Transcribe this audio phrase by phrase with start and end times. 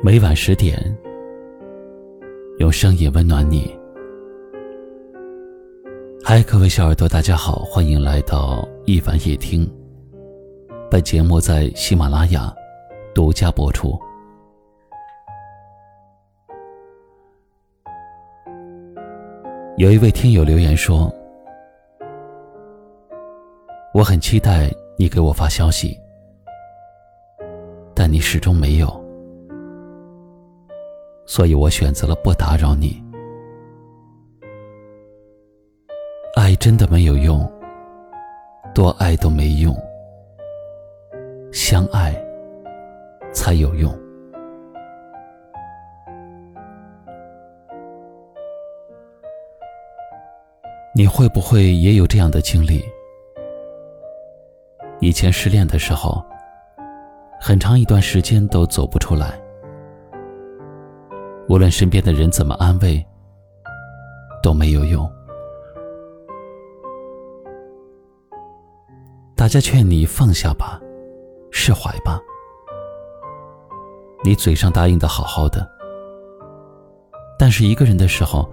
[0.00, 0.78] 每晚十点，
[2.58, 3.76] 用声音温暖你。
[6.22, 9.68] 嗨，各位小耳朵，大家好，欢迎来到一凡夜听。
[10.88, 12.54] 本节目在喜马拉雅
[13.12, 13.98] 独家播出。
[19.78, 21.12] 有一位听友留言说
[23.92, 25.98] ：“我很期待你给我发消息，
[27.96, 28.88] 但你始终没有。”
[31.28, 33.04] 所以我选择了不打扰你。
[36.34, 37.46] 爱真的没有用，
[38.74, 39.76] 多爱都没用，
[41.52, 42.14] 相爱
[43.30, 43.94] 才有用。
[50.94, 52.82] 你会不会也有这样的经历？
[55.00, 56.24] 以前失恋的时候，
[57.38, 59.38] 很长一段时间都走不出来。
[61.48, 63.02] 无论身边的人怎么安慰，
[64.42, 65.10] 都没有用。
[69.34, 70.78] 大家劝你放下吧，
[71.50, 72.20] 释怀吧。
[74.22, 75.66] 你嘴上答应的好好的，
[77.38, 78.46] 但是一个人的时候，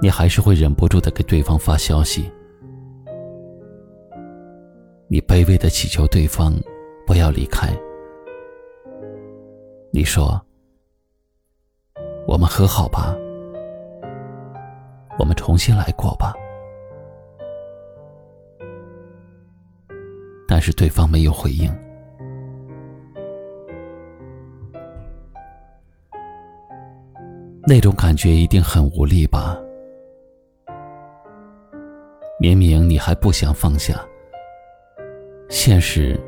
[0.00, 2.32] 你还是会忍不住的给对方发消息。
[5.06, 6.54] 你卑微的祈求对方
[7.06, 7.68] 不要离开。
[9.90, 10.40] 你说。
[12.26, 13.16] 我们和好吧，
[15.18, 16.34] 我们重新来过吧。
[20.48, 21.72] 但是对方没有回应，
[27.66, 29.56] 那种感觉一定很无力吧？
[32.40, 34.04] 明明你还不想放下，
[35.48, 36.20] 现实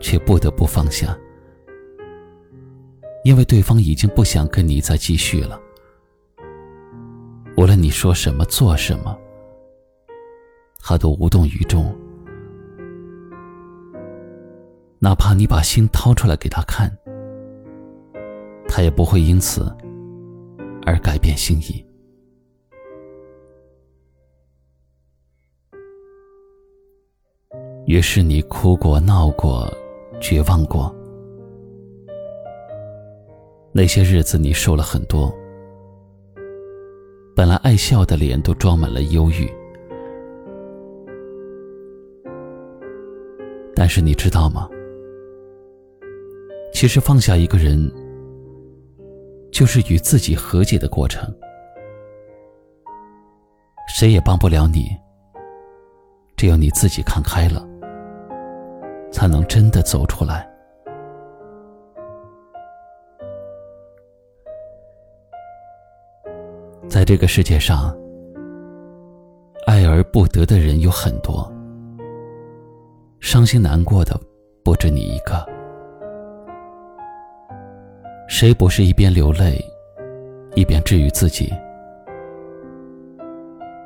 [0.00, 1.16] 却不得不放下。
[3.24, 5.60] 因为对方已经不想跟你再继续了，
[7.56, 9.16] 无论你说什么做什么，
[10.80, 11.94] 他都无动于衷。
[14.98, 16.90] 哪怕你把心掏出来给他看，
[18.68, 19.72] 他也不会因此
[20.84, 21.84] 而改变心意。
[27.86, 29.72] 于是你哭过、闹过、
[30.20, 30.92] 绝望过。
[33.74, 35.34] 那些日子，你瘦了很多，
[37.34, 39.50] 本来爱笑的脸都装满了忧郁。
[43.74, 44.68] 但是你知道吗？
[46.74, 47.90] 其实放下一个人，
[49.50, 51.34] 就是与自己和解的过程。
[53.88, 54.94] 谁也帮不了你，
[56.36, 57.66] 只有你自己看开了，
[59.10, 60.51] 才能真的走出来。
[66.92, 67.90] 在这个世界上，
[69.66, 71.50] 爱而不得的人有很多，
[73.18, 74.14] 伤心难过的
[74.62, 75.42] 不止你一个。
[78.28, 79.58] 谁不是一边流泪，
[80.54, 81.50] 一边治愈自己？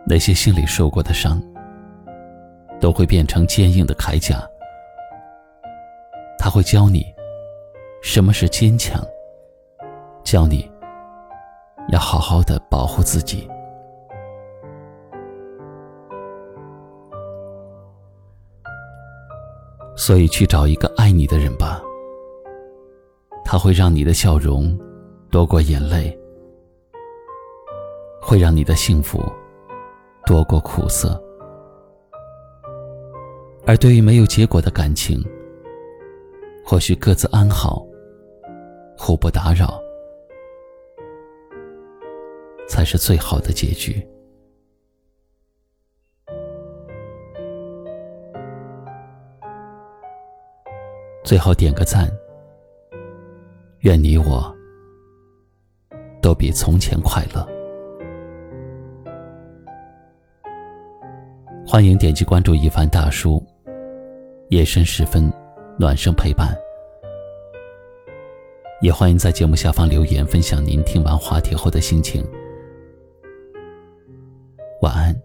[0.05, 1.41] 那些心里受过的伤，
[2.81, 4.43] 都会变成坚硬的铠甲。
[6.41, 7.07] 他会教你
[8.03, 9.01] 什么是坚强，
[10.25, 10.69] 教你。
[11.89, 13.49] 要好好的保护自己，
[19.97, 21.81] 所以去找一个爱你的人吧。
[23.45, 24.77] 他会让你的笑容
[25.31, 26.19] 多过眼泪，
[28.21, 29.23] 会让你的幸福
[30.25, 31.23] 多过苦涩。
[33.65, 35.25] 而对于没有结果的感情，
[36.65, 37.87] 或许各自安好，
[38.99, 39.86] 互不打扰。
[42.69, 44.07] 才是最好的结局。
[51.25, 52.09] 最后点个赞，
[53.81, 54.57] 愿你我
[56.23, 57.45] 都比从前快乐。
[61.67, 63.45] 欢迎点击关注一凡大叔，
[64.51, 65.29] 夜深时分
[65.77, 66.57] 暖声陪伴。
[68.81, 72.25] 也欢迎在节目下方留言，分享您听完话题后的心情。
[74.83, 75.23] 晚安。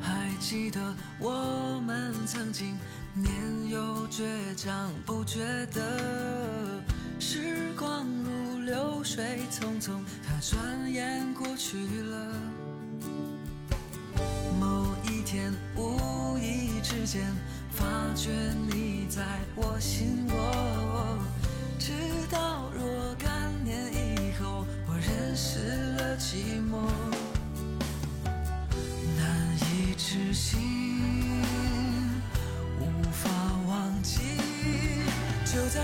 [0.00, 0.80] 还记得
[1.20, 2.14] 我们。
[2.28, 2.76] 曾经
[3.14, 3.32] 年
[3.70, 5.40] 幼倔强，不觉
[5.72, 6.77] 得
[7.20, 12.32] 时光如流水匆匆，它转眼过去了。
[14.60, 17.22] 某一天，无意之间
[17.72, 17.84] 发
[18.14, 18.30] 觉
[18.68, 19.22] 你在
[19.56, 21.18] 我心窝，
[21.78, 21.92] 直
[22.30, 25.58] 到若干年以后，我认识
[25.96, 26.88] 了寂寞，
[29.16, 30.58] 难以置信，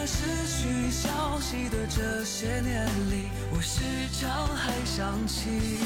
[0.06, 3.82] 失去消息的这些年里，我时
[4.20, 5.78] 常还想起。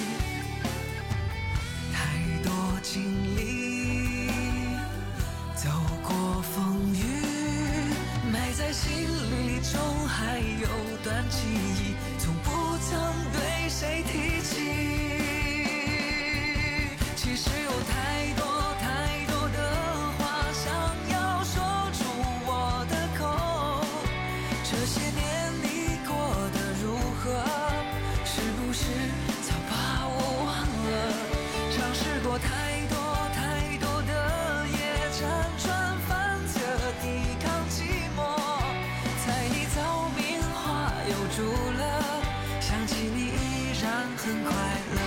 [1.92, 2.50] 太多
[2.82, 4.28] 经历，
[5.54, 5.68] 走
[6.02, 7.04] 过风雨，
[8.32, 10.68] 埋在心里，中还有
[11.04, 11.38] 段记
[44.20, 44.52] 很快
[44.94, 44.98] 乐。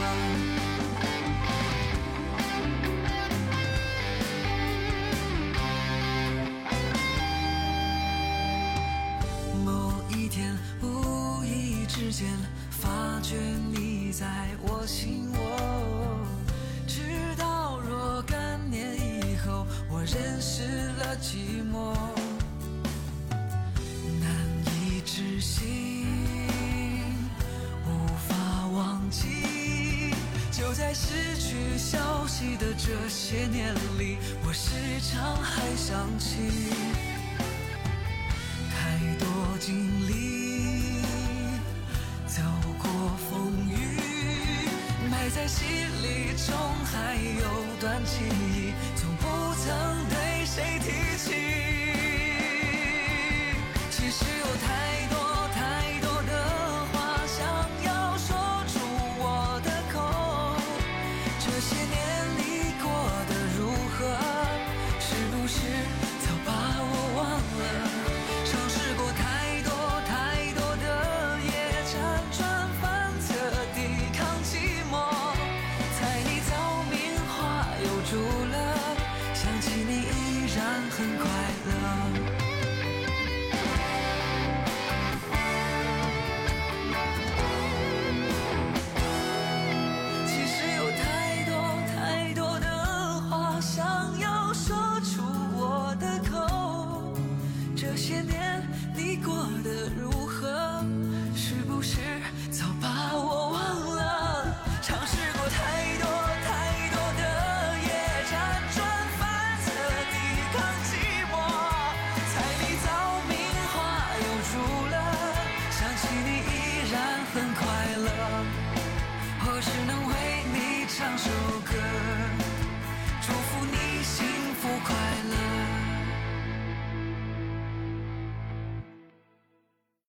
[9.65, 12.29] 某一天，无意之间
[12.69, 13.35] 发觉
[13.73, 14.25] 你在
[14.61, 15.39] 我心窝，
[16.87, 17.01] 直
[17.37, 21.93] 到若干年以后，我认识了寂寞，
[32.41, 36.73] 记得这些年里，我时常还想起。
[38.73, 39.27] 太多
[39.59, 39.77] 经
[40.07, 41.03] 历，
[42.25, 42.41] 走
[42.79, 42.89] 过
[43.29, 43.99] 风雨，
[45.11, 45.67] 埋在心
[46.01, 47.45] 里，中还有
[47.79, 50.89] 段记忆，从不曾对谁提
[51.23, 51.40] 起。
[98.11, 98.61] 这些年，
[98.93, 100.83] 你过得如何？
[101.33, 101.95] 是不是
[102.51, 102.65] 早？